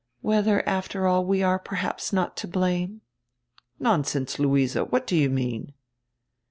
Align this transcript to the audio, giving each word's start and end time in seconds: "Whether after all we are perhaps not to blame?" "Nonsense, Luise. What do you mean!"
"Whether 0.21 0.67
after 0.67 1.05
all 1.05 1.23
we 1.23 1.43
are 1.43 1.59
perhaps 1.59 2.11
not 2.11 2.35
to 2.37 2.47
blame?" 2.47 3.01
"Nonsense, 3.79 4.39
Luise. 4.39 4.73
What 4.89 5.05
do 5.05 5.15
you 5.15 5.29
mean!" 5.29 5.75